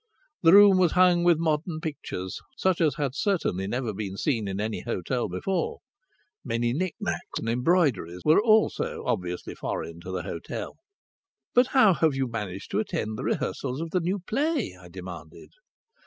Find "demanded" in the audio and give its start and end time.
14.89-15.51